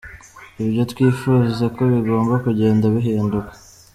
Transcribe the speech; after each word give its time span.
Ibyo 0.63 0.83
twifuza 0.91 1.63
ko 1.75 1.81
bigomba 1.93 2.33
kugenda 2.45 2.85
bihinduka. 2.95 3.51